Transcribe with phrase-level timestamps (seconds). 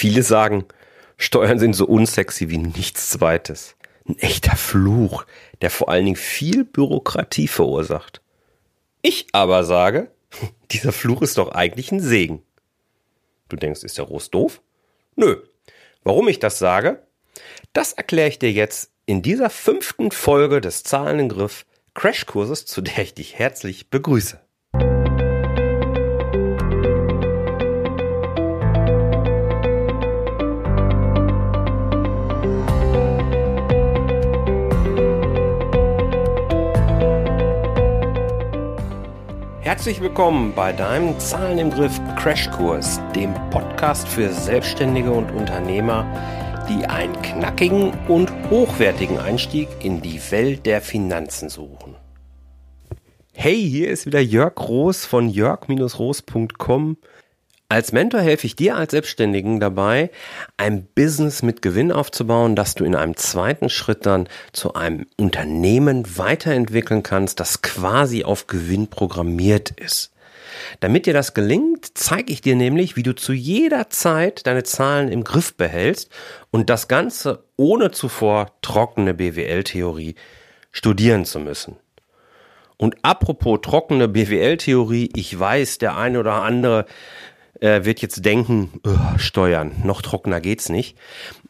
[0.00, 0.64] Viele sagen,
[1.18, 3.76] Steuern sind so unsexy wie nichts zweites.
[4.08, 5.26] Ein echter Fluch,
[5.60, 8.22] der vor allen Dingen viel Bürokratie verursacht.
[9.02, 10.10] Ich aber sage,
[10.70, 12.42] dieser Fluch ist doch eigentlich ein Segen.
[13.50, 14.62] Du denkst, ist der Rost doof?
[15.16, 15.36] Nö.
[16.02, 17.02] Warum ich das sage?
[17.74, 22.80] Das erkläre ich dir jetzt in dieser fünften Folge des Zahlen im Griff Crashkurses, zu
[22.80, 24.40] der ich dich herzlich begrüße.
[39.70, 46.04] Herzlich willkommen bei deinem Zahlen im Griff Crashkurs, dem Podcast für Selbstständige und Unternehmer,
[46.68, 51.94] die einen knackigen und hochwertigen Einstieg in die Welt der Finanzen suchen.
[53.32, 56.96] Hey, hier ist wieder Jörg Roos von jörg-roos.com
[57.70, 60.10] als Mentor helfe ich dir als Selbstständigen dabei,
[60.56, 66.18] ein Business mit Gewinn aufzubauen, das du in einem zweiten Schritt dann zu einem Unternehmen
[66.18, 70.12] weiterentwickeln kannst, das quasi auf Gewinn programmiert ist.
[70.80, 75.08] Damit dir das gelingt, zeige ich dir nämlich, wie du zu jeder Zeit deine Zahlen
[75.08, 76.10] im Griff behältst
[76.50, 80.16] und das Ganze ohne zuvor trockene BWL-Theorie
[80.72, 81.76] studieren zu müssen.
[82.80, 86.86] Und apropos trockene BWL-Theorie, ich weiß, der eine oder andere
[87.60, 90.96] äh, wird jetzt denken, oh, Steuern, noch trockener geht's nicht.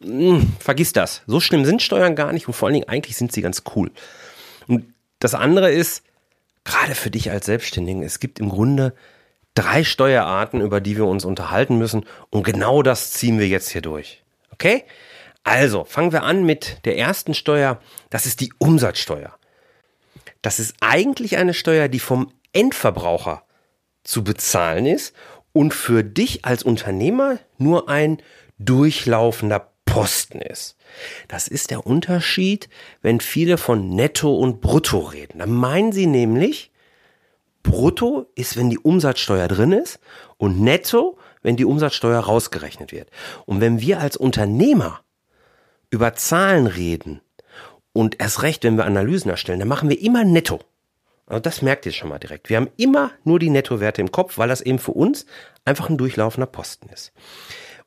[0.02, 1.22] Hm, vergiss das.
[1.26, 3.90] So schlimm sind Steuern gar nicht und vor allen Dingen eigentlich sind sie ganz cool.
[4.66, 6.02] Und das andere ist,
[6.64, 8.94] gerade für dich als Selbstständigen, es gibt im Grunde
[9.54, 13.82] drei Steuerarten, über die wir uns unterhalten müssen und genau das ziehen wir jetzt hier
[13.82, 14.22] durch.
[14.52, 14.84] Okay?
[15.42, 17.80] Also, fangen wir an mit der ersten Steuer,
[18.10, 19.34] das ist die Umsatzsteuer.
[20.42, 23.42] Das ist eigentlich eine Steuer, die vom Endverbraucher
[24.04, 25.14] zu bezahlen ist
[25.52, 28.18] und für dich als Unternehmer nur ein
[28.58, 30.76] durchlaufender Posten ist.
[31.28, 32.68] Das ist der Unterschied,
[33.02, 35.40] wenn viele von Netto und Brutto reden.
[35.40, 36.70] Dann meinen sie nämlich,
[37.62, 39.98] Brutto ist, wenn die Umsatzsteuer drin ist
[40.36, 43.08] und Netto, wenn die Umsatzsteuer rausgerechnet wird.
[43.46, 45.00] Und wenn wir als Unternehmer
[45.90, 47.20] über Zahlen reden
[47.92, 50.60] und erst recht, wenn wir Analysen erstellen, dann machen wir immer Netto.
[51.26, 52.48] Also das merkt ihr schon mal direkt.
[52.48, 55.26] Wir haben immer nur die Nettowerte im Kopf, weil das eben für uns
[55.64, 57.12] einfach ein durchlaufender Posten ist.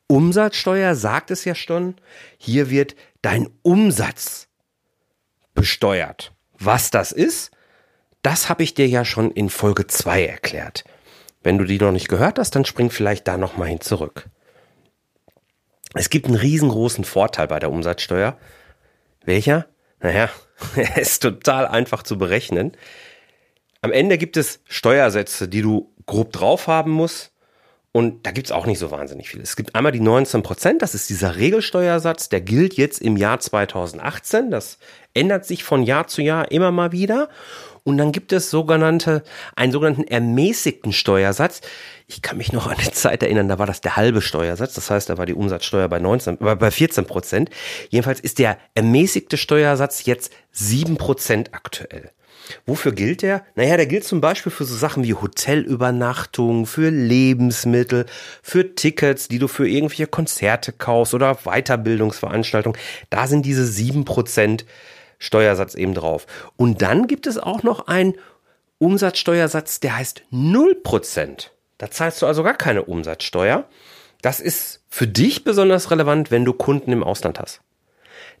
[0.06, 1.96] Umsatzsteuer sagt es ja schon.
[2.38, 4.48] Hier wird dein Umsatz
[5.54, 6.32] besteuert.
[6.58, 7.50] Was das ist,
[8.22, 10.84] das habe ich dir ja schon in Folge 2 erklärt.
[11.42, 14.28] Wenn du die noch nicht gehört hast, dann spring vielleicht da nochmal hin zurück.
[15.94, 18.38] Es gibt einen riesengroßen Vorteil bei der Umsatzsteuer.
[19.24, 19.66] Welcher?
[20.00, 20.30] Naja,
[20.76, 22.72] er ist total einfach zu berechnen.
[23.82, 27.33] Am Ende gibt es Steuersätze, die du grob drauf haben musst.
[27.96, 29.40] Und da gibt's auch nicht so wahnsinnig viel.
[29.40, 33.38] Es gibt einmal die 19 Prozent, das ist dieser Regelsteuersatz, der gilt jetzt im Jahr
[33.38, 34.50] 2018.
[34.50, 34.78] Das
[35.14, 37.28] ändert sich von Jahr zu Jahr immer mal wieder.
[37.84, 39.22] Und dann gibt es sogenannte,
[39.54, 41.60] einen sogenannten ermäßigten Steuersatz.
[42.08, 44.74] Ich kann mich noch an die Zeit erinnern, da war das der halbe Steuersatz.
[44.74, 47.50] Das heißt, da war die Umsatzsteuer bei 19, bei 14 Prozent.
[47.90, 52.10] Jedenfalls ist der ermäßigte Steuersatz jetzt 7 Prozent aktuell.
[52.66, 53.44] Wofür gilt der?
[53.54, 58.06] Naja, der gilt zum Beispiel für so Sachen wie Hotelübernachtung, für Lebensmittel,
[58.42, 62.78] für Tickets, die du für irgendwelche Konzerte kaufst oder Weiterbildungsveranstaltungen.
[63.10, 64.66] Da sind diese sieben Prozent
[65.18, 66.26] Steuersatz eben drauf.
[66.56, 68.14] Und dann gibt es auch noch einen
[68.78, 71.52] Umsatzsteuersatz, der heißt null Prozent.
[71.78, 73.64] Da zahlst du also gar keine Umsatzsteuer.
[74.22, 77.60] Das ist für dich besonders relevant, wenn du Kunden im Ausland hast.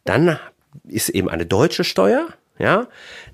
[0.04, 0.38] Dann
[0.84, 2.28] ist eben eine deutsche Steuer,
[2.58, 2.86] ja,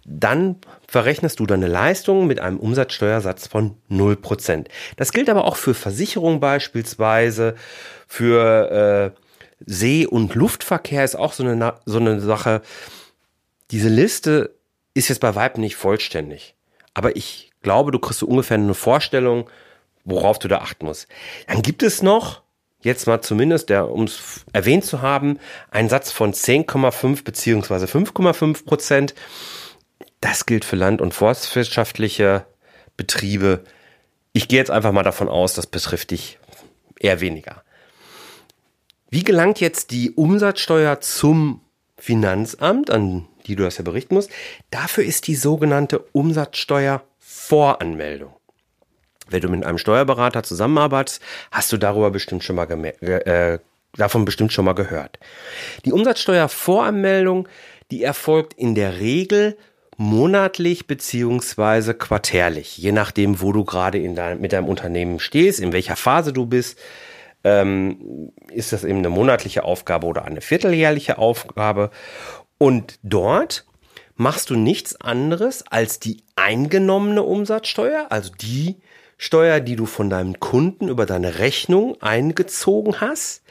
[0.04, 0.56] dann
[0.88, 4.66] verrechnest du deine Leistung mit einem Umsatzsteuersatz von 0%.
[4.96, 7.54] Das gilt aber auch für Versicherungen beispielsweise,
[8.06, 9.20] für äh,
[9.66, 12.62] See- und Luftverkehr ist auch so eine, so eine Sache.
[13.70, 14.54] Diese Liste
[14.94, 16.54] ist jetzt bei Vibe nicht vollständig.
[16.94, 19.48] Aber ich glaube, du kriegst so ungefähr eine Vorstellung,
[20.04, 21.08] worauf du da achten musst.
[21.46, 22.42] Dann gibt es noch
[22.82, 25.38] jetzt mal zumindest, der, um es erwähnt zu haben,
[25.70, 29.14] ein Satz von 10,5 beziehungsweise 5,5 Prozent.
[30.20, 32.46] Das gilt für land- und forstwirtschaftliche
[32.96, 33.64] Betriebe.
[34.32, 36.38] Ich gehe jetzt einfach mal davon aus, das betrifft dich
[36.98, 37.62] eher weniger.
[39.10, 41.62] Wie gelangt jetzt die Umsatzsteuer zum
[41.96, 44.30] Finanzamt, an die du das ja berichten musst?
[44.70, 48.32] Dafür ist die sogenannte Umsatzsteuervoranmeldung.
[49.30, 53.58] Wenn du mit einem Steuerberater zusammenarbeitest, hast du darüber bestimmt schon mal äh,
[53.96, 55.18] davon bestimmt schon mal gehört.
[55.84, 57.48] Die Umsatzsteuervoranmeldung,
[57.90, 59.56] die erfolgt in der Regel
[59.96, 65.72] monatlich beziehungsweise quartärlich, je nachdem, wo du gerade in dein, mit deinem Unternehmen stehst, in
[65.72, 66.78] welcher Phase du bist.
[67.44, 71.90] ähm, ist das eben eine monatliche Aufgabe oder eine vierteljährliche Aufgabe.
[72.58, 73.66] Und dort
[74.16, 78.76] machst du nichts anderes als die eingenommene Umsatzsteuer, also die
[79.22, 83.42] Steuer, die du von deinem Kunden über deine Rechnung eingezogen hast,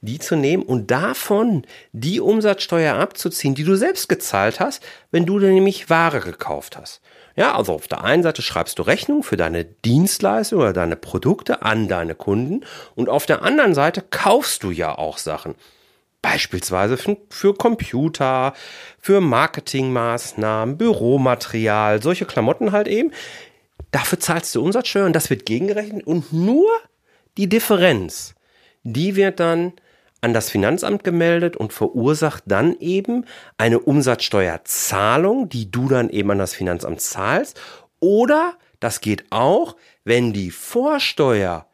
[0.00, 5.38] die zu nehmen und davon die Umsatzsteuer abzuziehen, die du selbst gezahlt hast, wenn du
[5.38, 7.02] dir nämlich Ware gekauft hast.
[7.36, 11.60] Ja, also auf der einen Seite schreibst du Rechnung für deine Dienstleistung oder deine Produkte
[11.60, 12.64] an deine Kunden
[12.94, 15.56] und auf der anderen Seite kaufst du ja auch Sachen.
[16.22, 18.54] Beispielsweise für, für Computer,
[18.98, 23.12] für Marketingmaßnahmen, Büromaterial, solche Klamotten halt eben,
[23.90, 26.68] Dafür zahlst du Umsatzsteuer und das wird gegengerechnet und nur
[27.36, 28.34] die Differenz,
[28.82, 29.72] die wird dann
[30.20, 33.24] an das Finanzamt gemeldet und verursacht dann eben
[33.56, 37.60] eine Umsatzsteuerzahlung, die du dann eben an das Finanzamt zahlst.
[38.00, 41.66] Oder das geht auch, wenn die Vorsteuer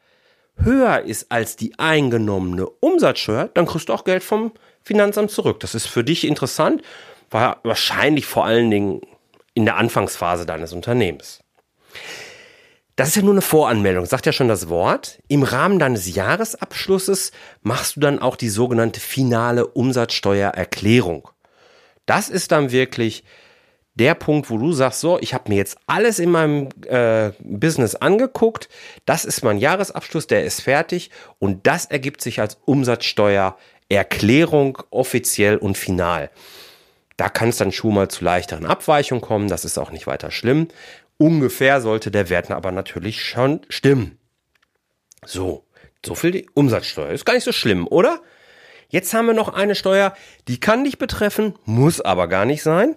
[0.57, 4.53] höher ist als die eingenommene Umsatzsteuer, dann kriegst du auch Geld vom
[4.83, 5.61] Finanzamt zurück.
[5.61, 6.83] Das ist für dich interessant,
[7.31, 9.01] war wahrscheinlich vor allen Dingen
[9.55, 11.44] in der Anfangsphase deines Unternehmens.
[12.97, 15.19] Das ist ja nur eine Voranmeldung, sagt ja schon das Wort.
[15.27, 17.33] Im Rahmen deines Jahresabschlusses
[17.63, 21.29] machst du dann auch die sogenannte finale Umsatzsteuererklärung.
[22.07, 23.25] Das ist dann wirklich
[23.95, 27.95] der Punkt, wo du sagst, so, ich habe mir jetzt alles in meinem äh, Business
[27.95, 28.69] angeguckt,
[29.07, 31.09] das ist mein Jahresabschluss, der ist fertig
[31.39, 36.31] und das ergibt sich als Umsatzsteuererklärung offiziell und final.
[37.17, 40.33] Da kann es dann schon mal zu leichteren Abweichungen kommen, das ist auch nicht weiter
[40.33, 40.67] schlimm.
[41.17, 44.19] Ungefähr sollte der Wert aber natürlich schon stimmen.
[45.25, 45.67] So,
[46.05, 47.11] so viel die Umsatzsteuer.
[47.11, 48.21] Ist gar nicht so schlimm, oder?
[48.89, 50.15] Jetzt haben wir noch eine Steuer,
[50.47, 52.97] die kann dich betreffen, muss aber gar nicht sein.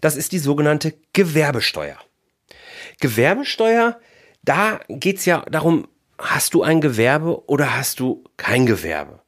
[0.00, 1.98] Das ist die sogenannte Gewerbesteuer.
[3.00, 4.00] Gewerbesteuer,
[4.42, 9.20] da geht's ja darum, hast du ein Gewerbe oder hast du kein Gewerbe?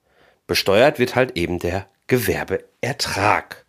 [0.47, 3.67] Besteuert wird halt eben der Gewerbeertrag.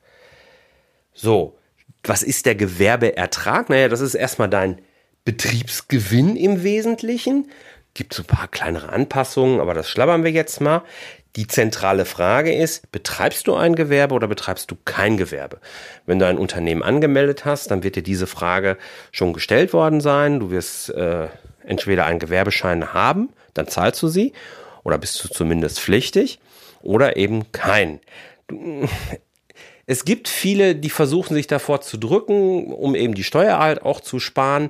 [1.13, 1.58] So,
[2.03, 3.69] was ist der Gewerbeertrag?
[3.69, 4.81] Naja, das ist erstmal dein
[5.25, 7.49] Betriebsgewinn im Wesentlichen.
[7.93, 10.83] Gibt so ein paar kleinere Anpassungen, aber das schlabbern wir jetzt mal.
[11.35, 15.59] Die zentrale Frage ist, betreibst du ein Gewerbe oder betreibst du kein Gewerbe?
[16.05, 18.77] Wenn du ein Unternehmen angemeldet hast, dann wird dir diese Frage
[19.11, 20.39] schon gestellt worden sein.
[20.39, 21.27] Du wirst äh,
[21.63, 24.33] entweder einen Gewerbeschein haben, dann zahlst du sie,
[24.83, 26.39] oder bist du zumindest pflichtig,
[26.81, 27.99] oder eben kein.
[29.89, 34.01] Es gibt viele, die versuchen sich davor zu drücken, um eben die Steuer halt auch
[34.01, 34.69] zu sparen.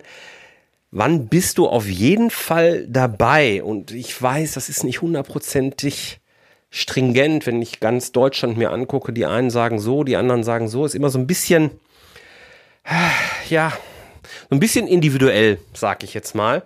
[0.91, 3.61] Wann bist du auf jeden Fall dabei?
[3.61, 6.21] Und ich weiß, das ist nicht hundertprozentig
[6.69, 9.11] stringent, wenn ich ganz Deutschland mir angucke.
[9.11, 10.85] Die einen sagen so, die anderen sagen so.
[10.85, 11.71] Ist immer so ein bisschen,
[13.49, 13.73] ja,
[14.49, 16.63] so ein bisschen individuell, sag ich jetzt mal.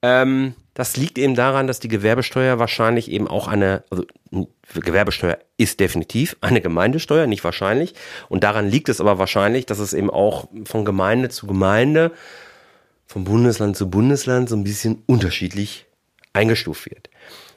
[0.00, 4.04] Ähm, das liegt eben daran, dass die Gewerbesteuer wahrscheinlich eben auch eine, also
[4.74, 7.94] Gewerbesteuer ist definitiv eine Gemeindesteuer, nicht wahrscheinlich.
[8.28, 12.12] Und daran liegt es aber wahrscheinlich, dass es eben auch von Gemeinde zu Gemeinde,
[13.06, 15.86] vom Bundesland zu Bundesland so ein bisschen unterschiedlich
[16.32, 17.10] eingestuft wird.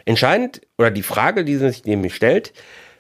[0.03, 2.53] Entscheidend oder die Frage, die sich nämlich stellt,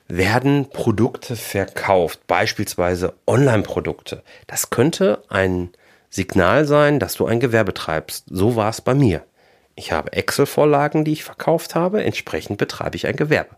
[0.07, 4.23] werden Produkte verkauft, beispielsweise Online-Produkte.
[4.47, 5.71] Das könnte ein
[6.09, 8.25] Signal sein, dass du ein Gewerbe treibst.
[8.29, 9.25] So war es bei mir.
[9.75, 12.03] Ich habe Excel-Vorlagen, die ich verkauft habe.
[12.03, 13.55] Entsprechend betreibe ich ein Gewerbe.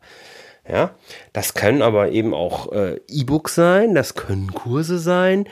[0.67, 0.95] Ja,
[1.31, 5.47] das können aber eben auch äh, E-Books sein, das können Kurse sein.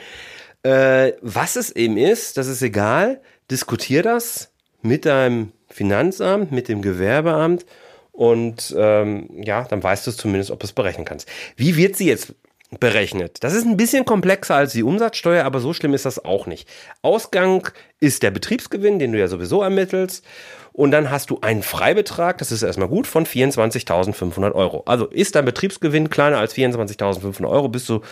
[0.62, 3.22] Äh, was es eben ist, das ist egal.
[3.50, 4.52] Diskutier das
[4.82, 7.64] mit deinem Finanzamt, mit dem Gewerbeamt
[8.12, 11.28] und ähm, ja, dann weißt du es zumindest, ob du es berechnen kannst.
[11.56, 12.34] Wie wird sie jetzt
[12.80, 13.42] berechnet.
[13.42, 16.68] Das ist ein bisschen komplexer als die Umsatzsteuer, aber so schlimm ist das auch nicht.
[17.02, 17.68] Ausgang
[18.00, 20.24] ist der Betriebsgewinn, den du ja sowieso ermittelst.
[20.72, 24.82] Und dann hast du einen Freibetrag, das ist erstmal gut, von 24.500 Euro.
[24.84, 28.02] Also ist dein Betriebsgewinn kleiner als 24.500 Euro, bist du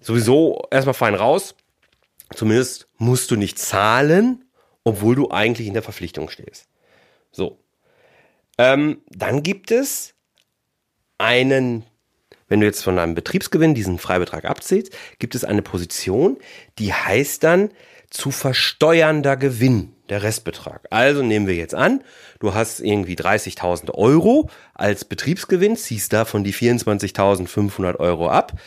[0.00, 1.54] sowieso erstmal fein raus.
[2.34, 4.44] Zumindest musst du nicht zahlen,
[4.84, 6.66] obwohl du eigentlich in der Verpflichtung stehst.
[7.30, 7.58] So.
[8.58, 10.14] Ähm, dann gibt es
[11.18, 11.84] einen
[12.48, 16.38] wenn du jetzt von deinem Betriebsgewinn diesen Freibetrag abziehst, gibt es eine Position,
[16.78, 17.70] die heißt dann
[18.10, 20.86] zu versteuernder Gewinn, der Restbetrag.
[20.90, 22.02] Also nehmen wir jetzt an,
[22.40, 28.58] du hast irgendwie 30.000 Euro als Betriebsgewinn, ziehst davon die 24.500 Euro ab,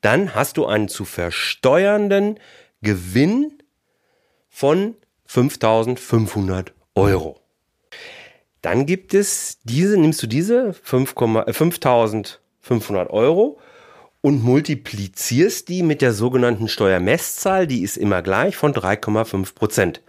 [0.00, 2.38] dann hast du einen zu versteuernden
[2.82, 3.52] Gewinn
[4.48, 4.96] von
[5.28, 7.40] 5.500 Euro.
[8.62, 13.58] Dann gibt es diese, nimmst du diese 5.000 500 Euro
[14.20, 20.02] und multiplizierst die mit der sogenannten Steuermesszahl, die ist immer gleich, von 3,5 Prozent.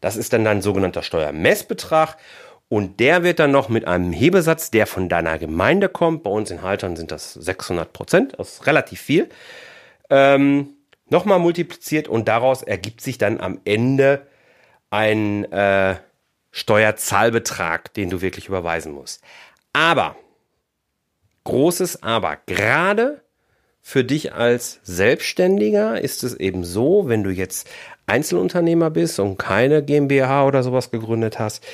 [0.00, 2.16] Das ist dann dein sogenannter Steuermessbetrag
[2.68, 6.50] Und der wird dann noch mit einem Hebesatz, der von deiner Gemeinde kommt, bei uns
[6.50, 9.30] in Haltern sind das 600 Prozent, das ist relativ viel,
[10.10, 10.74] ähm,
[11.08, 14.26] nochmal multipliziert und daraus ergibt sich dann am Ende
[14.90, 15.96] ein äh,
[16.50, 19.22] Steuerzahlbetrag, den du wirklich überweisen musst.
[19.72, 20.16] Aber,
[21.44, 23.22] großes Aber, gerade
[23.80, 27.68] für dich als Selbstständiger ist es eben so, wenn du jetzt
[28.06, 31.64] Einzelunternehmer bist und keine GmbH oder sowas gegründet hast,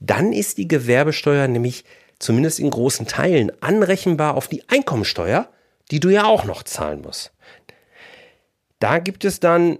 [0.00, 1.84] dann ist die Gewerbesteuer nämlich
[2.18, 5.48] zumindest in großen Teilen anrechenbar auf die Einkommensteuer,
[5.90, 7.32] die du ja auch noch zahlen musst.
[8.78, 9.78] Da gibt es dann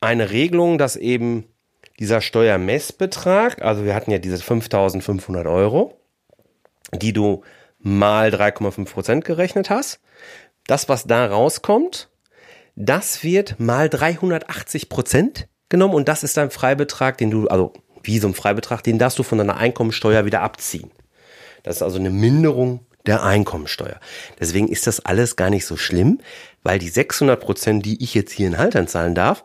[0.00, 1.46] eine Regelung, dass eben
[1.98, 6.00] dieser Steuermessbetrag, also wir hatten ja diese 5500 Euro,
[6.92, 7.42] die du
[7.82, 10.00] mal 3,5 Prozent gerechnet hast.
[10.66, 12.08] Das, was da rauskommt,
[12.76, 17.72] das wird mal 380 Prozent genommen und das ist dein Freibetrag, den du, also
[18.02, 20.90] wie so ein Freibetrag, den darfst du von deiner Einkommensteuer wieder abziehen.
[21.62, 23.98] Das ist also eine Minderung der Einkommensteuer.
[24.38, 26.20] Deswegen ist das alles gar nicht so schlimm,
[26.62, 29.44] weil die 600 Prozent, die ich jetzt hier in Haltern zahlen darf,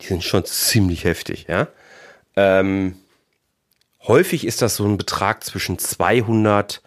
[0.00, 1.68] die sind schon ziemlich heftig, ja.
[2.34, 2.96] Ähm,
[4.06, 6.82] häufig ist das so ein Betrag zwischen 200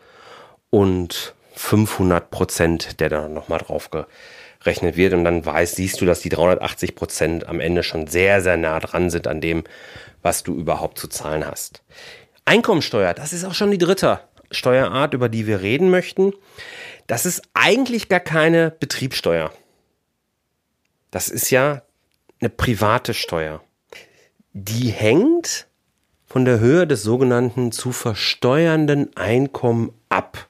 [0.76, 5.14] und 500 Prozent, der dann nochmal drauf gerechnet wird.
[5.14, 8.82] Und dann weißt, siehst du, dass die 380 Prozent am Ende schon sehr, sehr nah
[8.82, 9.64] dran sind an dem,
[10.22, 11.82] was du überhaupt zu zahlen hast.
[12.44, 14.20] Einkommensteuer, das ist auch schon die dritte
[14.52, 16.34] Steuerart, über die wir reden möchten.
[17.08, 19.54] Das ist eigentlich gar keine Betriebssteuer.
[21.10, 21.84] Das ist ja
[22.42, 23.64] eine private Steuer.
[24.52, 25.68] Die hängt
[26.28, 30.50] von der Höhe des sogenannten zu versteuernden Einkommen ab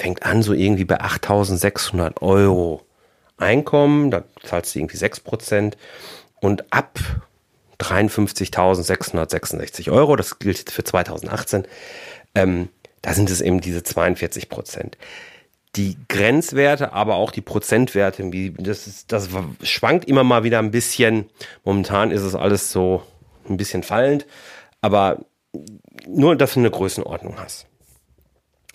[0.00, 2.86] fängt an so irgendwie bei 8.600 Euro
[3.36, 5.74] Einkommen, da zahlst du irgendwie 6%
[6.40, 6.98] und ab
[7.78, 11.66] 53.666 Euro, das gilt jetzt für 2018,
[12.34, 12.68] ähm,
[13.02, 14.98] da sind es eben diese 42 Prozent.
[15.76, 19.30] Die Grenzwerte, aber auch die Prozentwerte, wie, das, ist, das
[19.62, 21.30] schwankt immer mal wieder ein bisschen.
[21.64, 23.02] Momentan ist es alles so
[23.48, 24.26] ein bisschen fallend,
[24.82, 25.24] aber
[26.06, 27.66] nur, dass du eine Größenordnung hast.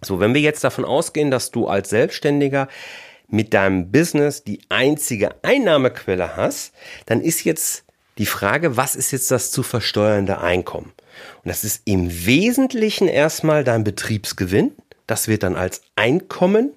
[0.05, 2.67] So, wenn wir jetzt davon ausgehen, dass du als Selbstständiger
[3.27, 6.74] mit deinem Business die einzige Einnahmequelle hast,
[7.05, 7.83] dann ist jetzt
[8.17, 10.93] die Frage, was ist jetzt das zu versteuernde Einkommen?
[11.43, 14.71] Und das ist im Wesentlichen erstmal dein Betriebsgewinn.
[15.07, 16.71] Das wird dann als Einkommen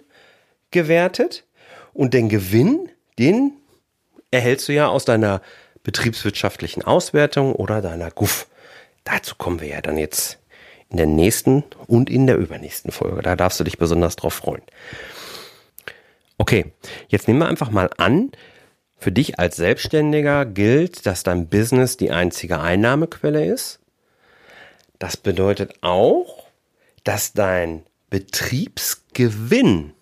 [0.71, 1.45] gewertet.
[1.93, 3.53] Und den Gewinn, den
[4.31, 5.43] erhältst du ja aus deiner
[5.83, 8.47] betriebswirtschaftlichen Auswertung oder deiner GUF.
[9.05, 10.39] Dazu kommen wir ja dann jetzt
[10.91, 13.23] in der nächsten und in der übernächsten Folge.
[13.23, 14.63] Da darfst du dich besonders drauf freuen.
[16.39, 16.73] Okay,
[17.09, 18.31] jetzt nehmen wir einfach mal an,
[18.97, 23.81] für dich als Selbstständiger gilt, dass dein Business die einzige Einnahmequelle ist.
[24.99, 26.47] Das bedeutet auch,
[27.05, 29.93] dass dein Betriebsgewinn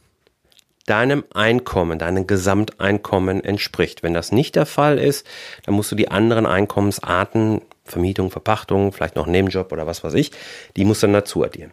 [0.87, 4.03] deinem Einkommen, deinem Gesamteinkommen entspricht.
[4.03, 5.27] Wenn das nicht der Fall ist,
[5.65, 10.15] dann musst du die anderen Einkommensarten Vermietung, Verpachtung, vielleicht noch einen Nebenjob oder was weiß
[10.15, 10.33] ich,
[10.77, 11.73] die muss dann dazu addieren.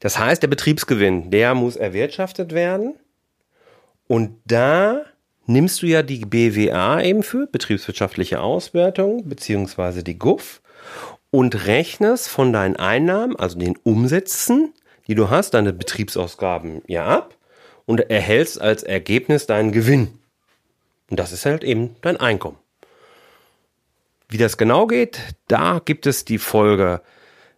[0.00, 2.94] Das heißt, der Betriebsgewinn, der muss erwirtschaftet werden
[4.08, 5.02] und da
[5.46, 10.62] nimmst du ja die BWA eben für, betriebswirtschaftliche Auswertung, beziehungsweise die GUF
[11.30, 14.72] und rechnest von deinen Einnahmen, also den Umsätzen,
[15.06, 17.36] die du hast, deine Betriebsausgaben ja ab
[17.86, 20.18] und erhältst als Ergebnis deinen Gewinn.
[21.10, 22.56] Und das ist halt eben dein Einkommen.
[24.30, 27.02] Wie das genau geht, da gibt es die Folge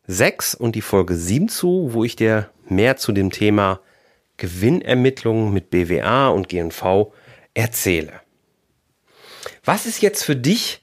[0.07, 3.81] 6 und die Folge 7 zu, wo ich dir mehr zu dem Thema
[4.39, 7.13] Gewinnermittlungen mit BWA und GNV
[7.53, 8.23] erzähle.
[9.63, 10.83] Was ist jetzt für dich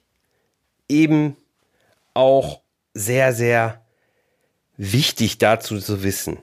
[0.88, 1.36] eben
[2.13, 2.62] auch
[2.93, 3.84] sehr, sehr
[4.77, 6.38] wichtig dazu zu wissen?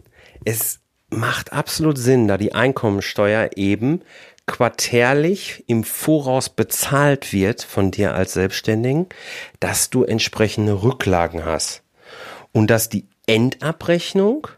[0.44, 4.02] Es macht absolut Sinn, da die Einkommensteuer eben
[4.46, 9.08] quartärlich im Voraus bezahlt wird von dir als Selbstständigen,
[9.60, 11.82] dass du entsprechende Rücklagen hast
[12.52, 14.48] und dass die Endabrechnung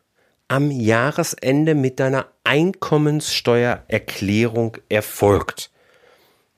[0.46, 5.72] am Jahresende mit deiner Einkommenssteuererklärung erfolgt.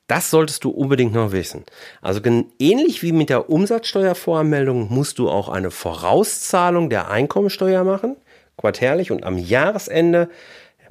[0.06, 1.64] Das solltest du unbedingt noch wissen.
[2.02, 2.20] Also
[2.58, 8.16] ähnlich wie mit der Umsatzsteuervoranmeldung musst du auch eine Vorauszahlung der Einkommensteuer machen,
[8.56, 10.28] quartärlich und am Jahresende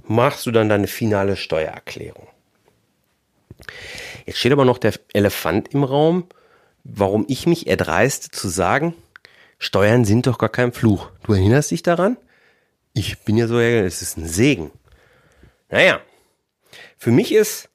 [0.07, 2.27] machst du dann deine finale Steuererklärung.
[4.25, 6.27] Jetzt steht aber noch der Elefant im Raum,
[6.83, 8.95] warum ich mich erdreiste zu sagen,
[9.57, 11.11] Steuern sind doch gar kein Fluch.
[11.23, 12.17] Du erinnerst dich daran?
[12.93, 14.71] Ich bin ja so, es ist ein Segen.
[15.69, 16.01] Naja,
[16.97, 17.69] für mich ist,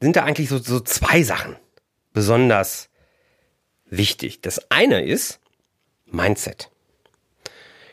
[0.00, 1.56] sind da eigentlich so, so zwei Sachen
[2.12, 2.88] besonders
[3.86, 4.40] wichtig.
[4.40, 5.40] Das eine ist,
[6.06, 6.70] Mindset.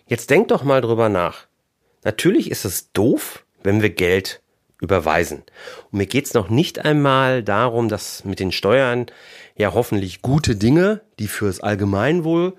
[0.08, 1.48] Jetzt denk doch mal drüber nach.
[2.04, 4.42] Natürlich ist es doof, wenn wir Geld
[4.82, 5.44] überweisen.
[5.92, 9.06] Und mir geht's noch nicht einmal darum, dass mit den Steuern
[9.56, 12.56] ja hoffentlich gute Dinge, die fürs Allgemeinwohl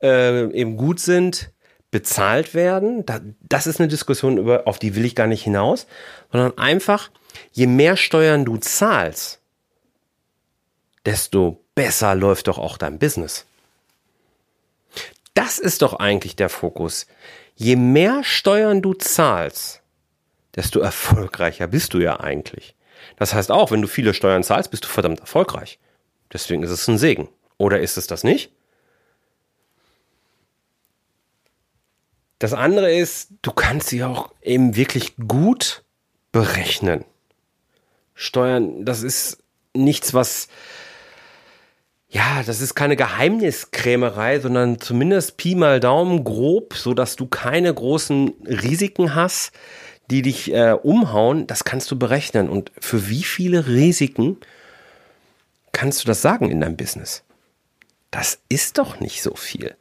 [0.00, 1.50] äh, eben gut sind,
[1.90, 3.04] bezahlt werden.
[3.40, 5.86] das ist eine Diskussion, über, auf die will ich gar nicht hinaus,
[6.30, 7.10] sondern einfach,
[7.52, 9.40] je mehr Steuern du zahlst,
[11.06, 13.46] desto besser läuft doch auch dein Business.
[15.32, 17.06] Das ist doch eigentlich der Fokus.
[17.60, 19.82] Je mehr Steuern du zahlst,
[20.54, 22.76] desto erfolgreicher bist du ja eigentlich.
[23.16, 25.80] Das heißt auch, wenn du viele Steuern zahlst, bist du verdammt erfolgreich.
[26.32, 27.28] Deswegen ist es ein Segen.
[27.56, 28.52] Oder ist es das nicht?
[32.38, 35.82] Das andere ist, du kannst sie auch eben wirklich gut
[36.30, 37.04] berechnen.
[38.14, 39.42] Steuern, das ist
[39.74, 40.46] nichts, was
[42.10, 47.72] ja, das ist keine Geheimniskrämerei, sondern zumindest Pi mal Daumen grob, so dass du keine
[47.72, 49.52] großen Risiken hast,
[50.10, 51.46] die dich äh, umhauen.
[51.46, 52.48] Das kannst du berechnen.
[52.48, 54.38] Und für wie viele Risiken
[55.72, 57.24] kannst du das sagen in deinem Business?
[58.10, 59.76] Das ist doch nicht so viel.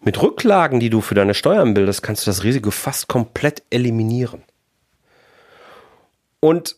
[0.00, 4.42] Mit Rücklagen, die du für deine Steuern bildest, kannst du das Risiko fast komplett eliminieren.
[6.40, 6.76] Und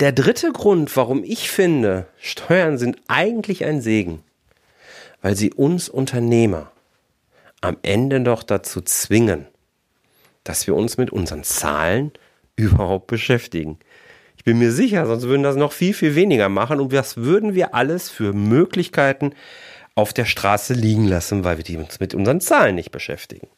[0.00, 4.22] der dritte Grund, warum ich finde, Steuern sind eigentlich ein Segen,
[5.22, 6.70] weil sie uns Unternehmer
[7.62, 9.46] am Ende doch dazu zwingen,
[10.44, 12.12] dass wir uns mit unseren Zahlen
[12.56, 13.78] überhaupt beschäftigen.
[14.36, 17.54] Ich bin mir sicher, sonst würden das noch viel, viel weniger machen und was würden
[17.54, 19.32] wir alles für Möglichkeiten
[19.94, 23.48] auf der Straße liegen lassen, weil wir uns mit unseren Zahlen nicht beschäftigen.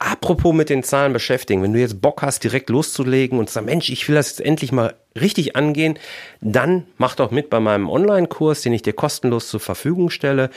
[0.00, 3.90] Apropos mit den Zahlen beschäftigen, wenn du jetzt Bock hast, direkt loszulegen und sagst, Mensch,
[3.90, 5.98] ich will das jetzt endlich mal richtig angehen,
[6.40, 10.50] dann mach doch mit bei meinem Online-Kurs, den ich dir kostenlos zur Verfügung stelle.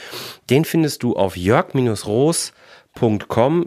[0.48, 2.54] Den findest du auf jörg-roos.com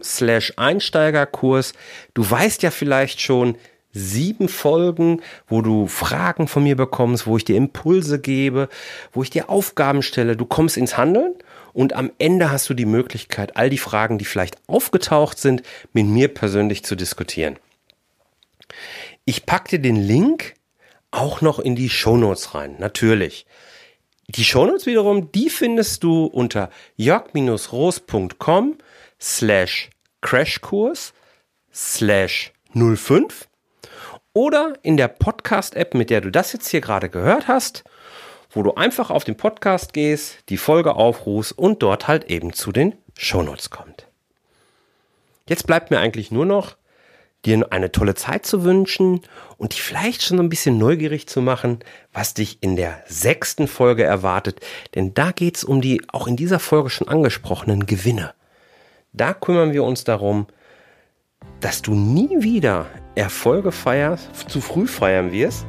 [0.02, 1.74] slash Einsteigerkurs.
[2.14, 3.58] Du weißt ja vielleicht schon,
[3.96, 8.68] sieben Folgen, wo du Fragen von mir bekommst, wo ich dir Impulse gebe,
[9.12, 10.36] wo ich dir Aufgaben stelle.
[10.36, 11.34] Du kommst ins Handeln
[11.76, 15.62] und am Ende hast du die Möglichkeit, all die Fragen, die vielleicht aufgetaucht sind,
[15.92, 17.58] mit mir persönlich zu diskutieren.
[19.26, 20.54] Ich packe dir den Link
[21.10, 23.44] auch noch in die Shownotes rein, natürlich.
[24.28, 28.78] Die Shownotes wiederum, die findest du unter jörg-roos.com
[29.20, 29.90] slash
[30.22, 31.12] crashkurs
[31.74, 33.48] slash 05
[34.32, 37.84] oder in der Podcast-App, mit der du das jetzt hier gerade gehört hast
[38.56, 42.72] wo du einfach auf den Podcast gehst, die Folge aufrufst und dort halt eben zu
[42.72, 44.06] den Shownotes kommt.
[45.46, 46.76] Jetzt bleibt mir eigentlich nur noch,
[47.44, 49.20] dir eine tolle Zeit zu wünschen
[49.58, 51.80] und dich vielleicht schon ein bisschen neugierig zu machen,
[52.14, 54.60] was dich in der sechsten Folge erwartet.
[54.94, 58.32] Denn da geht's um die auch in dieser Folge schon angesprochenen Gewinne.
[59.12, 60.46] Da kümmern wir uns darum,
[61.60, 65.66] dass du nie wieder Erfolge feierst, zu früh feiern wirst,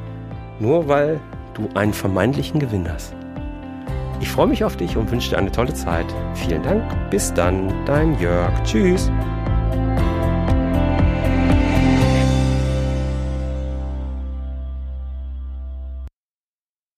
[0.58, 1.20] nur weil
[1.58, 3.14] du einen vermeintlichen Gewinn hast.
[4.20, 6.06] Ich freue mich auf dich und wünsche dir eine tolle Zeit.
[6.34, 6.82] Vielen Dank.
[7.10, 8.52] Bis dann, dein Jörg.
[8.64, 9.10] Tschüss.